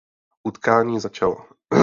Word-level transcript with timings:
Utkání 0.43 0.99
začalo. 0.99 1.37